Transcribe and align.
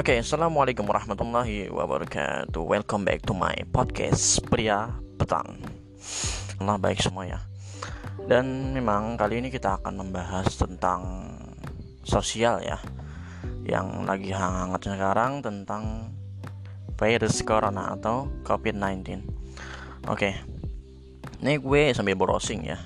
Oke, 0.00 0.16
assalamualaikum 0.16 0.88
warahmatullahi 0.88 1.68
wabarakatuh. 1.68 2.64
Welcome 2.64 3.04
back 3.04 3.20
to 3.28 3.36
my 3.36 3.52
podcast 3.68 4.40
pria 4.48 4.96
petang. 5.20 5.60
Allah 6.56 6.80
baik 6.80 7.04
semua 7.04 7.28
ya. 7.28 7.44
Dan 8.24 8.72
memang 8.72 9.20
kali 9.20 9.44
ini 9.44 9.52
kita 9.52 9.76
akan 9.76 10.00
membahas 10.00 10.56
tentang 10.56 11.04
sosial 12.00 12.64
ya, 12.64 12.80
yang 13.68 14.08
lagi 14.08 14.32
hangat 14.32 14.88
sekarang 14.88 15.44
tentang 15.44 16.16
virus 16.96 17.44
corona 17.44 17.92
atau 17.92 18.24
COVID-19. 18.40 19.04
Oke, 20.08 20.32
ini 21.44 21.60
gue 21.60 21.92
sambil 21.92 22.16
browsing 22.16 22.72
ya. 22.72 22.80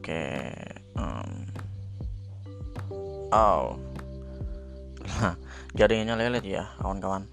Oke, 0.00 0.48
um, 0.96 1.44
oh 3.36 3.91
jaringannya 5.78 6.28
lelet 6.28 6.44
ya 6.44 6.64
kawan-kawan. 6.80 7.26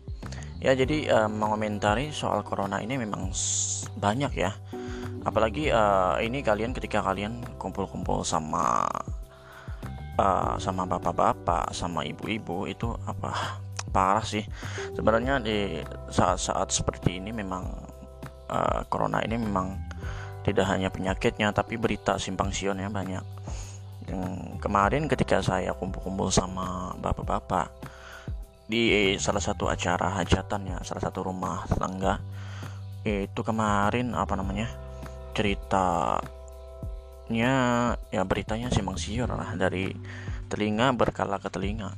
Ya 0.59 0.75
jadi 0.75 1.07
uh, 1.07 1.29
mengomentari 1.31 2.11
soal 2.11 2.43
corona 2.43 2.83
ini 2.83 2.99
memang 2.99 3.31
banyak 3.95 4.33
ya. 4.35 4.51
Apalagi 5.23 5.71
uh, 5.71 6.19
ini 6.19 6.43
kalian 6.43 6.75
ketika 6.75 7.03
kalian 7.03 7.43
kumpul-kumpul 7.59 8.23
sama 8.27 8.87
uh, 10.19 10.55
sama 10.59 10.83
bapak-bapak 10.83 11.71
sama 11.71 12.03
ibu-ibu 12.03 12.67
itu 12.67 12.91
apa 13.07 13.59
parah 13.95 14.23
sih. 14.23 14.43
Sebenarnya 14.95 15.39
di 15.39 15.79
saat-saat 16.11 16.71
seperti 16.75 17.23
ini 17.23 17.31
memang 17.31 17.63
uh, 18.51 18.83
corona 18.91 19.23
ini 19.23 19.39
memang 19.39 19.79
tidak 20.43 20.65
hanya 20.71 20.89
penyakitnya 20.89 21.51
tapi 21.51 21.75
berita 21.75 22.15
simpang 22.17 22.49
siurnya 22.49 22.87
banyak 22.87 23.21
kemarin 24.59 25.07
ketika 25.07 25.41
saya 25.41 25.73
kumpul-kumpul 25.77 26.29
sama 26.33 26.93
bapak-bapak 26.97 27.69
di 28.69 29.15
salah 29.17 29.41
satu 29.41 29.65
acara 29.65 30.21
hajatan 30.21 30.69
ya 30.69 30.77
salah 30.85 31.01
satu 31.01 31.25
rumah 31.25 31.65
tetangga 31.65 32.21
itu 33.07 33.41
kemarin 33.41 34.13
apa 34.13 34.35
namanya 34.37 34.69
ceritanya 35.33 35.95
ya 38.11 38.21
beritanya 38.27 38.67
simpang 38.69 38.99
siur 38.99 39.31
lah 39.31 39.55
dari 39.55 39.95
telinga 40.49 40.91
berkala 40.97 41.37
ke 41.37 41.47
telinga. 41.53 41.93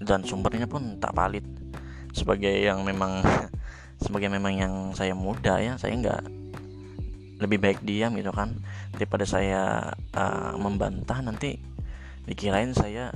Dan 0.00 0.24
sumbernya 0.24 0.64
pun 0.64 0.96
tak 0.96 1.12
valid. 1.12 1.44
Sebagai 2.16 2.50
yang 2.50 2.82
memang 2.82 3.20
sebagai 4.04 4.32
memang 4.32 4.56
yang 4.56 4.74
saya 4.96 5.12
muda 5.12 5.60
ya 5.60 5.76
saya 5.76 5.92
nggak 5.92 6.39
lebih 7.40 7.58
baik 7.58 7.80
diam 7.82 8.12
gitu 8.14 8.30
kan. 8.30 8.54
Daripada 8.94 9.24
saya 9.24 9.92
uh, 10.14 10.54
membantah 10.60 11.24
nanti 11.24 11.56
dikirain 12.28 12.76
saya 12.76 13.10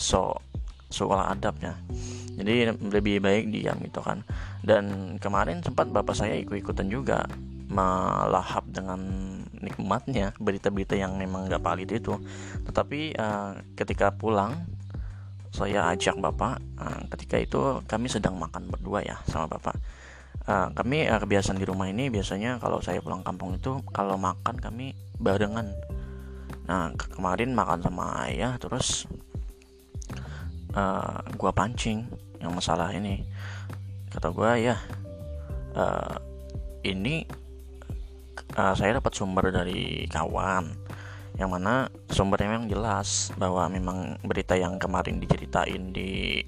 so 0.00 0.40
soal 0.88 1.20
adabnya. 1.22 1.76
Jadi 2.36 2.72
lebih 2.92 3.20
baik 3.20 3.52
diam 3.52 3.76
gitu 3.84 4.00
kan. 4.00 4.24
Dan 4.64 5.16
kemarin 5.20 5.60
sempat 5.60 5.92
bapak 5.92 6.16
saya 6.16 6.34
ikut-ikutan 6.40 6.88
juga 6.88 7.28
melahap 7.66 8.64
dengan 8.70 9.00
nikmatnya 9.56 10.30
berita-berita 10.38 10.94
yang 10.94 11.18
memang 11.18 11.50
gak 11.50 11.64
valid 11.64 11.90
itu. 11.90 12.14
Tetapi 12.64 13.16
uh, 13.18 13.60
ketika 13.74 14.14
pulang 14.14 14.76
saya 15.56 15.88
ajak 15.96 16.20
bapak 16.20 16.60
uh, 16.76 17.00
ketika 17.16 17.36
itu 17.40 17.60
kami 17.88 18.12
sedang 18.12 18.36
makan 18.36 18.68
berdua 18.68 19.00
ya 19.00 19.16
sama 19.24 19.48
bapak 19.48 19.72
uh, 20.46 20.68
kami 20.72 21.06
uh, 21.10 21.18
kebiasaan 21.20 21.58
di 21.58 21.66
rumah 21.66 21.90
ini 21.90 22.08
biasanya 22.08 22.58
kalau 22.62 22.78
saya 22.80 23.02
pulang 23.02 23.22
kampung 23.26 23.58
itu 23.58 23.82
kalau 23.90 24.16
makan 24.16 24.56
kami 24.58 24.94
barengan. 25.18 25.74
Nah 26.66 26.90
kemarin 26.96 27.54
makan 27.54 27.82
sama 27.82 28.26
ayah 28.26 28.58
terus 28.58 29.06
uh, 30.74 31.22
gua 31.38 31.52
pancing 31.52 32.06
yang 32.42 32.54
masalah 32.54 32.90
ini. 32.94 33.26
Kata 34.10 34.30
gua 34.32 34.56
ya 34.56 34.78
uh, 35.76 36.16
ini 36.86 37.26
uh, 38.54 38.74
saya 38.74 38.98
dapat 39.02 39.12
sumber 39.12 39.50
dari 39.50 40.06
kawan 40.08 40.86
yang 41.36 41.52
mana 41.52 41.92
sumbernya 42.08 42.56
memang 42.56 42.72
jelas 42.72 43.28
bahwa 43.36 43.68
memang 43.68 44.16
berita 44.24 44.56
yang 44.56 44.80
kemarin 44.80 45.20
diceritain 45.20 45.92
di 45.92 46.40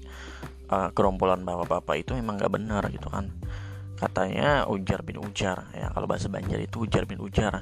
uh, 0.73 0.89
gerombolan 0.97 1.45
bapak-bapak 1.45 2.01
itu 2.01 2.17
memang 2.17 2.41
nggak 2.41 2.53
benar 2.57 2.83
gitu 2.89 3.05
kan 3.05 3.29
katanya 3.99 4.65
ujar 4.71 5.03
bin 5.03 5.19
ujar. 5.19 5.67
Ya 5.75 5.91
kalau 5.91 6.07
bahasa 6.07 6.31
Banjar 6.31 6.57
itu 6.63 6.87
ujar 6.87 7.03
bin 7.03 7.19
ujar. 7.19 7.59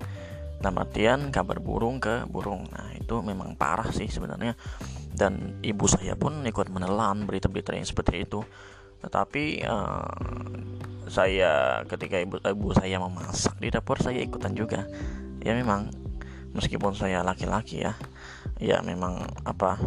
Nah 0.58 0.72
artian 0.74 1.34
kabar 1.34 1.58
burung 1.58 1.98
ke 1.98 2.26
burung. 2.30 2.70
Nah 2.70 2.94
itu 2.94 3.20
memang 3.26 3.58
parah 3.58 3.90
sih 3.90 4.06
sebenarnya. 4.06 4.54
Dan 5.12 5.58
ibu 5.66 5.90
saya 5.90 6.14
pun 6.14 6.46
ikut 6.46 6.70
menelan 6.70 7.26
berita-berita 7.26 7.74
yang 7.74 7.90
seperti 7.90 8.24
itu. 8.30 8.46
Tetapi 9.02 9.66
uh, 9.66 10.14
saya 11.10 11.82
ketika 11.90 12.22
ibu 12.22 12.38
ibu 12.42 12.70
saya 12.78 13.02
memasak 13.02 13.58
di 13.58 13.74
dapur 13.74 13.98
saya 13.98 14.22
ikutan 14.22 14.54
juga. 14.54 14.86
Ya 15.42 15.58
memang 15.58 15.90
meskipun 16.54 16.94
saya 16.98 17.22
laki-laki 17.22 17.86
ya 17.86 17.94
ya 18.58 18.82
memang 18.82 19.22
apa 19.46 19.78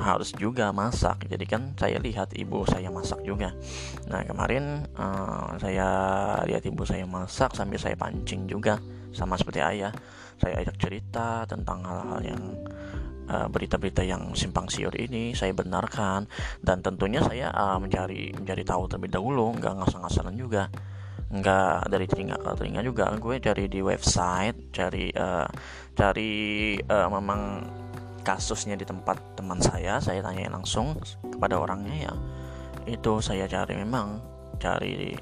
harus 0.00 0.32
juga 0.34 0.72
masak. 0.72 1.28
Jadi 1.28 1.44
kan 1.44 1.76
saya 1.76 2.00
lihat 2.00 2.32
ibu 2.32 2.64
saya 2.64 2.88
masak 2.88 3.20
juga. 3.22 3.52
Nah 4.08 4.24
kemarin 4.24 4.88
uh, 4.96 5.54
saya 5.60 5.88
lihat 6.48 6.64
ibu 6.64 6.82
saya 6.88 7.04
masak 7.04 7.52
sambil 7.52 7.76
saya 7.76 7.94
pancing 7.94 8.48
juga 8.48 8.80
sama 9.12 9.36
seperti 9.36 9.60
ayah. 9.60 9.92
Saya 10.40 10.64
ajak 10.64 10.80
cerita 10.80 11.44
tentang 11.44 11.84
hal-hal 11.84 12.20
yang 12.24 12.42
Eh, 13.30 13.46
berita-berita 13.46 14.02
yang 14.02 14.34
simpang 14.34 14.66
siur 14.66 14.90
ini 14.98 15.38
saya 15.38 15.54
benarkan. 15.54 16.26
Dan 16.58 16.82
tentunya 16.82 17.22
saya 17.22 17.54
uh, 17.54 17.78
mencari 17.78 18.34
mencari 18.34 18.66
tahu 18.66 18.90
terlebih 18.90 19.14
dahulu 19.14 19.54
nggak 19.54 19.70
ngasal-ngasalan 19.78 20.34
juga. 20.34 20.66
Nggak 21.30 21.94
dari 21.94 22.06
telinga 22.10 22.42
ke 22.42 22.50
telinga 22.58 22.82
juga. 22.82 23.06
Gue 23.22 23.38
cari 23.38 23.70
di 23.70 23.78
website 23.86 24.74
cari 24.74 25.14
uh, 25.14 25.46
cari 25.94 26.32
uh, 26.82 27.06
memang 27.06 27.40
kasusnya 28.20 28.76
di 28.76 28.86
tempat 28.86 29.18
teman 29.34 29.58
saya 29.60 29.98
saya 29.98 30.20
tanya 30.20 30.52
langsung 30.52 30.96
kepada 31.28 31.58
orangnya 31.60 32.10
ya 32.10 32.12
itu 32.88 33.20
saya 33.20 33.44
cari 33.48 33.76
memang 33.76 34.20
cari 34.60 35.14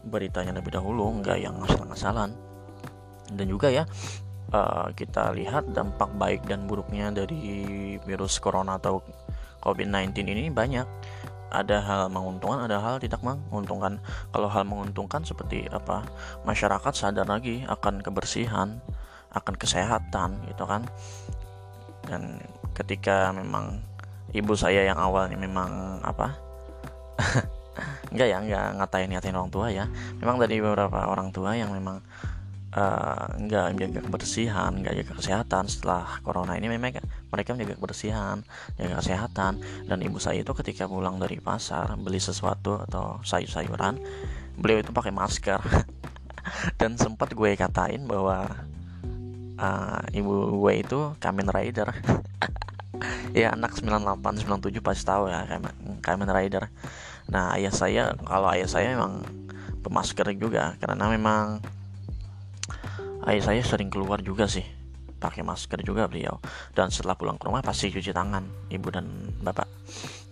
beritanya 0.00 0.58
lebih 0.58 0.72
dahulu 0.74 1.20
nggak 1.20 1.38
yang 1.38 1.60
ngasal-ngasalan 1.60 2.32
dan 3.30 3.46
juga 3.46 3.68
ya 3.70 3.84
uh, 4.54 4.90
kita 4.94 5.30
lihat 5.34 5.70
dampak 5.70 6.10
baik 6.18 6.42
dan 6.46 6.66
buruknya 6.66 7.14
dari 7.14 7.96
virus 8.02 8.38
corona 8.42 8.76
atau 8.78 9.02
COVID-19 9.60 10.16
ini 10.24 10.50
banyak. 10.50 10.86
Ada 11.50 11.82
hal 11.82 12.02
menguntungkan, 12.14 12.70
ada 12.70 12.78
hal 12.78 13.02
tidak 13.02 13.26
menguntungkan. 13.26 13.98
Kalau 14.30 14.46
hal 14.46 14.62
menguntungkan 14.62 15.26
seperti 15.26 15.66
apa? 15.66 16.06
Masyarakat 16.46 16.94
sadar 16.94 17.26
lagi 17.26 17.66
akan 17.66 18.06
kebersihan, 18.06 18.78
akan 19.34 19.54
kesehatan 19.58 20.46
gitu 20.46 20.64
kan. 20.64 20.86
Dan 22.06 22.40
ketika 22.76 23.34
memang 23.34 23.80
ibu 24.32 24.54
saya 24.54 24.86
yang 24.86 24.98
awalnya 24.98 25.36
memang 25.36 26.00
apa? 26.04 26.36
enggak 28.12 28.28
ya, 28.28 28.38
enggak 28.42 28.66
ngatain 28.80 29.10
ngatain 29.12 29.36
orang 29.36 29.52
tua 29.52 29.66
ya. 29.72 29.84
Memang 30.18 30.36
dari 30.40 30.60
beberapa 30.60 31.06
orang 31.06 31.30
tua 31.30 31.54
yang 31.56 31.72
memang 31.72 32.02
uh, 32.74 33.26
nggak 33.38 33.64
menjaga 33.74 34.00
kebersihan, 34.06 34.70
nggak 34.82 34.94
jaga 35.02 35.12
kesehatan 35.18 35.64
setelah 35.66 36.18
corona 36.22 36.54
ini 36.54 36.70
memang 36.70 37.02
mereka 37.30 37.54
menjaga 37.54 37.74
kebersihan, 37.78 38.42
jaga 38.78 38.94
kesehatan 39.02 39.52
dan 39.86 39.98
ibu 40.02 40.18
saya 40.22 40.42
itu 40.42 40.52
ketika 40.54 40.86
pulang 40.86 41.18
dari 41.18 41.38
pasar 41.42 41.94
beli 41.98 42.22
sesuatu 42.22 42.82
atau 42.86 43.18
sayur-sayuran, 43.26 43.98
beliau 44.58 44.82
itu 44.82 44.90
pakai 44.94 45.12
masker 45.14 45.60
dan 46.80 46.96
sempat 46.96 47.34
gue 47.34 47.50
katain 47.54 48.06
bahwa 48.06 48.48
uh, 49.60 50.00
ibu 50.16 50.64
gue 50.64 50.72
itu 50.80 50.98
Kamen 51.20 51.48
Rider. 51.52 51.92
Ya 53.30 53.54
anak 53.54 53.78
98 53.78 54.44
97 54.44 54.82
pasti 54.82 55.06
tahu 55.06 55.30
ya 55.30 55.46
Kamen 56.02 56.28
Rider. 56.28 56.66
Nah 57.30 57.54
ayah 57.54 57.70
saya 57.70 58.12
kalau 58.26 58.50
ayah 58.50 58.66
saya 58.66 58.92
memang 58.98 59.22
pemasker 59.86 60.34
juga 60.34 60.74
karena 60.82 61.06
memang 61.08 61.62
ayah 63.30 63.42
saya 63.46 63.62
sering 63.62 63.86
keluar 63.86 64.18
juga 64.20 64.50
sih 64.50 64.66
pakai 65.22 65.46
masker 65.46 65.80
juga 65.86 66.10
beliau. 66.10 66.42
Dan 66.74 66.90
setelah 66.90 67.14
pulang 67.14 67.38
ke 67.38 67.46
rumah 67.46 67.62
pasti 67.62 67.88
cuci 67.94 68.10
tangan 68.10 68.68
ibu 68.68 68.90
dan 68.90 69.06
bapak. 69.40 69.70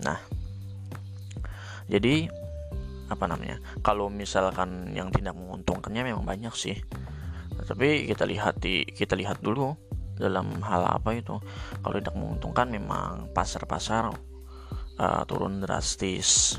Nah 0.03 0.19
jadi 1.87 2.29
apa 3.09 3.25
namanya 3.25 3.63
kalau 3.81 4.13
misalkan 4.13 4.93
yang 4.93 5.09
tidak 5.09 5.33
menguntungkannya 5.33 6.13
memang 6.13 6.29
banyak 6.29 6.53
sih 6.53 6.77
tapi 7.69 8.09
kita 8.09 8.25
lihat 8.25 8.57
di 8.65 8.89
kita 8.89 9.13
lihat 9.13 9.45
dulu 9.45 9.77
dalam 10.17 10.59
hal 10.65 10.89
apa 10.89 11.15
itu. 11.15 11.37
Kalau 11.85 11.95
tidak 12.01 12.17
menguntungkan 12.17 12.73
memang 12.73 13.31
pasar-pasar 13.37 14.11
uh, 14.99 15.23
turun 15.29 15.61
drastis. 15.61 16.59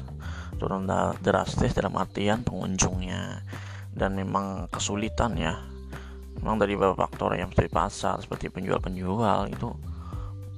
Turun 0.61 0.85
drastis 1.19 1.73
dalam 1.73 1.97
artian 1.97 2.45
pengunjungnya. 2.45 3.41
Dan 3.89 4.15
memang 4.15 4.69
kesulitan 4.69 5.33
ya. 5.35 5.59
Memang 6.39 6.55
dari 6.61 6.77
beberapa 6.77 7.03
faktor 7.09 7.35
yang 7.35 7.51
seperti 7.51 7.73
pasar 7.73 8.15
seperti 8.23 8.47
penjual-penjual 8.47 9.51
itu 9.51 9.75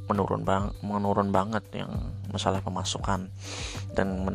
menurun 0.06 0.44
bang 0.44 0.68
menurun 0.84 1.32
banget 1.32 1.64
yang 1.74 1.90
masalah 2.30 2.62
pemasukan. 2.62 3.32
Dan 3.98 4.30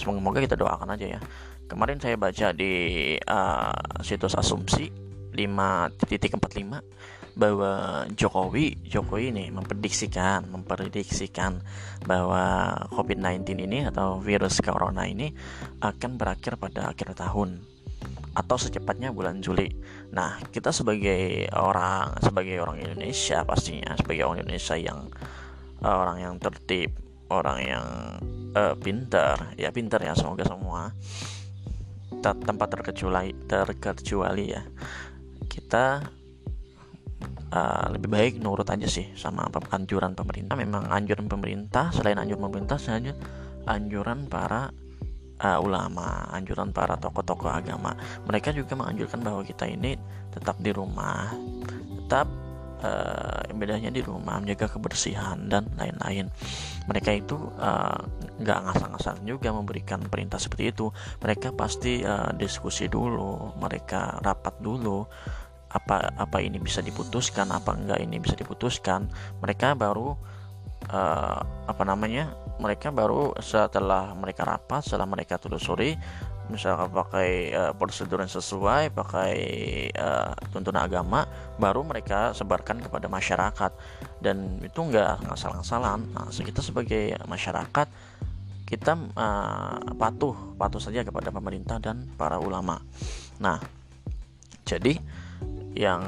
semoga 0.00 0.38
kita 0.40 0.56
doakan 0.56 0.96
aja 0.96 1.18
ya. 1.18 1.20
Kemarin 1.68 2.00
saya 2.00 2.16
baca 2.16 2.56
di 2.56 2.72
uh, 3.20 4.00
situs 4.00 4.32
asumsi 4.32 5.07
5.45 5.38 7.38
bahwa 7.38 8.02
Jokowi 8.18 8.82
Jokowi 8.82 9.30
ini 9.30 9.46
memprediksikan 9.54 10.50
memprediksikan 10.50 11.62
bahwa 12.02 12.74
COVID-19 12.90 13.62
ini 13.62 13.86
atau 13.86 14.18
virus 14.18 14.58
corona 14.58 15.06
ini 15.06 15.30
akan 15.78 16.18
berakhir 16.18 16.58
pada 16.58 16.90
akhir 16.90 17.14
tahun 17.14 17.62
atau 18.34 18.54
secepatnya 18.54 19.10
bulan 19.10 19.42
Juli. 19.42 19.70
Nah, 20.14 20.38
kita 20.50 20.70
sebagai 20.70 21.46
orang 21.54 22.18
sebagai 22.22 22.58
orang 22.58 22.82
Indonesia 22.82 23.42
pastinya 23.46 23.94
sebagai 23.98 24.26
orang 24.26 24.46
Indonesia 24.46 24.76
yang 24.78 25.10
uh, 25.82 25.94
orang 25.94 26.18
yang 26.22 26.34
tertib, 26.42 26.90
orang 27.30 27.58
yang 27.62 27.86
uh, 28.54 28.74
pintar, 28.78 29.54
ya 29.54 29.70
pintar 29.70 30.02
ya 30.02 30.14
semoga 30.14 30.46
semua 30.46 30.90
tanpa 32.18 32.66
terkecuali 32.66 33.30
terkecuali 33.46 34.50
ya 34.50 34.66
kita 35.58 36.06
uh, 37.50 37.86
lebih 37.90 38.08
baik 38.08 38.32
nurut 38.38 38.70
aja 38.70 38.86
sih 38.86 39.10
sama 39.18 39.50
anjuran 39.74 40.14
pemerintah 40.14 40.54
memang 40.54 40.86
anjuran 40.86 41.26
pemerintah 41.26 41.90
selain 41.90 42.16
anjuran 42.22 42.46
pemerintah 42.46 42.78
saja 42.78 43.12
anjuran 43.66 44.30
para 44.30 44.70
uh, 45.42 45.58
ulama, 45.62 46.26
anjuran 46.34 46.72
para 46.74 46.98
tokoh-tokoh 46.98 47.50
agama. 47.50 47.94
Mereka 48.26 48.54
juga 48.54 48.74
menganjurkan 48.74 49.20
bahwa 49.22 49.42
kita 49.44 49.68
ini 49.68 49.94
tetap 50.32 50.58
di 50.58 50.70
rumah, 50.74 51.32
tetap 52.04 52.26
uh, 52.82 53.42
bedanya 53.54 53.92
di 53.92 54.02
rumah 54.02 54.40
menjaga 54.42 54.70
kebersihan 54.70 55.46
dan 55.46 55.68
lain-lain. 55.78 56.30
Mereka 56.88 57.10
itu 57.12 57.36
nggak 58.40 58.58
uh, 58.58 58.64
ngasal-ngasal 58.64 59.20
juga 59.22 59.52
memberikan 59.52 60.00
perintah 60.08 60.40
seperti 60.40 60.72
itu. 60.72 60.90
Mereka 61.22 61.54
pasti 61.54 62.02
uh, 62.02 62.32
diskusi 62.34 62.88
dulu, 62.88 63.54
mereka 63.60 64.18
rapat 64.24 64.58
dulu 64.58 65.06
apa 65.68 66.16
apa 66.16 66.38
ini 66.40 66.56
bisa 66.56 66.80
diputuskan 66.80 67.52
apa 67.52 67.76
enggak 67.76 68.00
ini 68.00 68.16
bisa 68.20 68.34
diputuskan. 68.34 69.08
Mereka 69.44 69.76
baru 69.76 70.16
uh, 70.92 71.40
apa 71.68 71.82
namanya 71.84 72.32
mereka 72.58 72.90
baru 72.90 73.36
setelah 73.38 74.14
mereka 74.18 74.42
rapat 74.42 74.82
setelah 74.82 75.06
mereka 75.06 75.38
telusuri 75.38 75.94
misalkan 76.48 76.88
pakai 76.88 77.52
uh, 77.52 77.72
prosedur 77.76 78.24
yang 78.24 78.32
sesuai 78.32 78.96
pakai 78.96 79.32
uh, 79.92 80.32
tuntunan 80.48 80.88
agama 80.88 81.28
baru 81.60 81.84
mereka 81.84 82.32
sebarkan 82.32 82.80
kepada 82.80 83.06
masyarakat. 83.06 83.72
Dan 84.18 84.58
itu 84.64 84.80
enggak 84.80 85.20
ngasal-ngasalan 85.28 86.08
nah 86.16 86.26
kita 86.32 86.64
sebagai 86.64 87.14
masyarakat 87.28 87.86
kita 88.68 88.92
uh, 89.16 89.80
patuh 89.96 90.56
patuh 90.56 90.80
saja 90.80 91.00
kepada 91.00 91.32
pemerintah 91.32 91.80
dan 91.80 92.08
para 92.16 92.40
ulama. 92.40 92.80
Nah 93.40 93.60
jadi 94.64 95.00
yang 95.78 96.02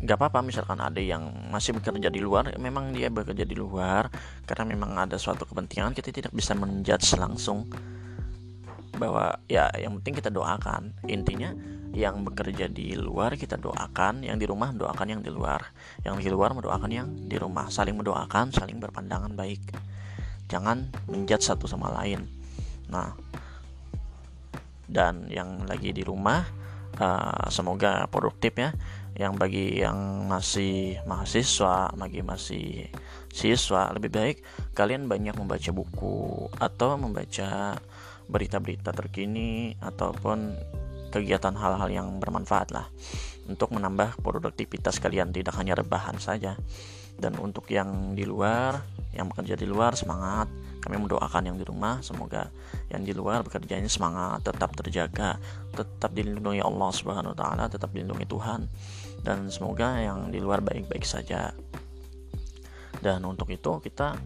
nggak 0.00 0.16
apa-apa 0.16 0.46
misalkan 0.46 0.78
ada 0.80 1.02
yang 1.02 1.50
masih 1.50 1.76
bekerja 1.76 2.08
di 2.08 2.24
luar 2.24 2.56
memang 2.56 2.94
dia 2.94 3.12
bekerja 3.12 3.44
di 3.44 3.52
luar 3.52 4.08
karena 4.48 4.64
memang 4.72 4.96
ada 4.96 5.20
suatu 5.20 5.44
kepentingan 5.44 5.92
kita 5.92 6.08
tidak 6.08 6.32
bisa 6.32 6.56
menjudge 6.56 7.20
langsung 7.20 7.68
bahwa 9.00 9.40
ya 9.48 9.72
yang 9.80 9.96
penting 10.00 10.20
kita 10.20 10.28
doakan. 10.28 10.92
Intinya 11.08 11.56
yang 11.96 12.20
bekerja 12.22 12.68
di 12.68 12.92
luar 12.94 13.34
kita 13.34 13.56
doakan 13.56 14.22
yang 14.22 14.36
di 14.36 14.46
rumah 14.46 14.70
doakan 14.76 15.18
yang 15.18 15.22
di 15.24 15.32
luar 15.32 15.72
yang 16.04 16.20
di 16.20 16.28
luar 16.28 16.52
mendoakan 16.52 16.90
yang 16.92 17.08
di 17.08 17.40
rumah. 17.40 17.72
Saling 17.72 17.96
mendoakan 17.96 18.52
saling 18.52 18.76
berpandangan 18.76 19.32
baik. 19.32 19.72
Jangan 20.52 20.92
menjudge 21.08 21.48
satu 21.48 21.64
sama 21.64 21.88
lain. 21.96 22.28
Nah 22.92 23.16
dan 24.90 25.30
yang 25.32 25.64
lagi 25.64 25.96
di 25.96 26.04
rumah 26.04 26.44
uh, 27.00 27.48
semoga 27.48 28.06
produktif 28.12 28.54
ya. 28.60 28.76
Yang 29.16 29.32
bagi 29.36 29.66
yang 29.82 30.30
masih 30.30 31.02
mahasiswa, 31.04 31.92
bagi 31.92 32.22
masih 32.22 32.88
siswa, 33.30 33.90
lebih 33.94 34.10
baik 34.10 34.36
kalian 34.74 35.06
banyak 35.06 35.34
membaca 35.38 35.70
buku 35.70 36.50
atau 36.58 36.98
membaca 36.98 37.78
berita-berita 38.30 38.94
terkini 38.94 39.74
ataupun 39.82 40.54
kegiatan 41.10 41.54
hal-hal 41.58 41.90
yang 41.90 42.08
bermanfaat 42.22 42.70
lah 42.70 42.86
untuk 43.50 43.74
menambah 43.74 44.22
produktivitas 44.22 45.02
kalian 45.02 45.34
tidak 45.34 45.58
hanya 45.58 45.74
rebahan 45.74 46.22
saja 46.22 46.54
dan 47.20 47.36
untuk 47.36 47.68
yang 47.68 48.16
di 48.16 48.24
luar 48.24 48.80
yang 49.14 49.28
bekerja 49.30 49.54
di 49.58 49.66
luar 49.68 49.94
semangat. 49.94 50.48
Kami 50.80 50.96
mendoakan 50.96 51.52
yang 51.52 51.60
di 51.60 51.64
rumah 51.68 52.00
semoga 52.00 52.48
yang 52.88 53.04
di 53.04 53.12
luar 53.12 53.44
bekerjanya 53.44 53.84
semangat 53.84 54.48
tetap 54.48 54.72
terjaga 54.72 55.36
tetap 55.76 56.16
dilindungi 56.16 56.64
Allah 56.64 56.88
Subhanahu 56.88 57.36
wa 57.36 57.38
taala 57.38 57.68
tetap 57.68 57.92
dilindungi 57.92 58.24
Tuhan. 58.24 58.64
Dan 59.20 59.52
semoga 59.52 60.00
yang 60.00 60.32
di 60.32 60.40
luar 60.40 60.64
baik-baik 60.64 61.04
saja. 61.04 61.52
Dan 62.96 63.28
untuk 63.28 63.52
itu 63.52 63.76
kita 63.84 64.16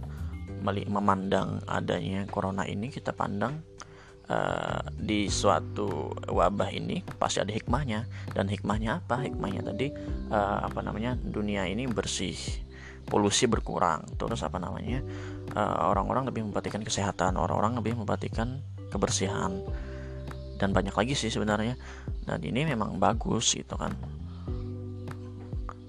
memandang 0.63 1.61
adanya 1.67 2.25
corona 2.31 2.63
ini 2.65 2.89
kita 2.89 3.11
pandang 3.11 3.59
uh, 4.31 4.81
di 4.95 5.27
suatu 5.27 6.15
wabah 6.31 6.71
ini 6.71 7.03
pasti 7.19 7.43
ada 7.43 7.51
hikmahnya. 7.51 8.07
Dan 8.31 8.47
hikmahnya 8.47 9.03
apa? 9.03 9.27
Hikmahnya 9.27 9.63
tadi 9.67 9.91
uh, 10.31 10.59
apa 10.63 10.81
namanya? 10.87 11.19
Dunia 11.19 11.67
ini 11.67 11.91
bersih 11.91 12.39
polusi 13.07 13.47
berkurang. 13.47 14.05
Terus 14.17 14.43
apa 14.43 14.59
namanya? 14.59 15.01
Eh, 15.55 15.77
orang-orang 15.89 16.27
uh, 16.27 16.29
lebih 16.33 16.43
memperhatikan 16.49 16.83
kesehatan 16.83 17.37
orang-orang 17.37 17.79
lebih 17.79 17.95
memperhatikan 18.01 18.61
kebersihan. 18.91 19.61
Dan 20.59 20.73
banyak 20.73 20.95
lagi 20.95 21.15
sih 21.15 21.31
sebenarnya. 21.31 21.79
Dan 22.25 22.41
ini 22.43 22.65
memang 22.65 22.97
bagus 22.99 23.55
gitu 23.55 23.77
kan. 23.77 23.95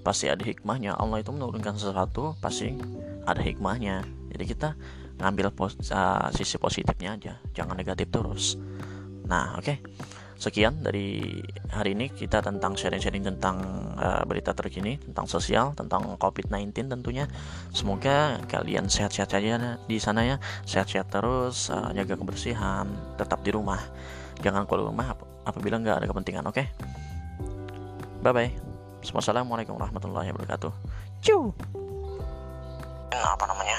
Pasti 0.04 0.30
ada 0.30 0.44
hikmahnya. 0.44 0.94
Allah 0.94 1.24
itu 1.24 1.34
menurunkan 1.34 1.74
sesuatu 1.80 2.38
pasti 2.38 2.76
ada 3.26 3.42
hikmahnya. 3.42 4.06
Jadi 4.30 4.44
kita 4.46 4.68
ngambil 5.16 5.50
pos 5.50 5.74
uh, 5.90 6.28
sisi 6.30 6.60
positifnya 6.60 7.16
aja. 7.16 7.34
Jangan 7.56 7.74
negatif 7.74 8.12
terus. 8.12 8.60
Nah 9.26 9.58
oke. 9.58 9.64
okay 9.64 9.78
sekian 10.36 10.84
dari 10.84 11.40
hari 11.72 11.96
ini 11.96 12.12
kita 12.12 12.44
tentang 12.44 12.76
sharing-sharing 12.76 13.24
tentang 13.24 13.56
uh, 13.96 14.20
berita 14.28 14.52
terkini 14.52 15.00
tentang 15.00 15.24
sosial 15.24 15.72
tentang 15.72 16.16
COVID-19 16.20 16.92
tentunya. 16.92 17.24
Semoga 17.72 18.40
kalian 18.46 18.88
sehat-sehat 18.88 19.32
saja 19.32 19.80
di 19.88 19.96
sana 19.96 20.24
ya. 20.24 20.36
Sehat-sehat 20.68 21.08
terus 21.08 21.72
uh, 21.72 21.90
jaga 21.96 22.20
kebersihan 22.20 22.86
tetap 23.16 23.40
di 23.40 23.50
rumah. 23.52 23.80
Jangan 24.44 24.68
keluar 24.68 24.92
rumah 24.92 25.16
ap 25.16 25.24
apabila 25.48 25.80
nggak 25.80 26.04
ada 26.04 26.06
kepentingan 26.10 26.44
oke? 26.44 26.60
Okay? 26.60 26.68
bye 28.26 28.34
bye 28.34 28.50
Assalamualaikum 29.06 29.78
warahmatullahi 29.78 30.34
wabarakatuh. 30.34 30.72
Ciu. 31.22 31.54
apa 33.16 33.48
namanya 33.48 33.78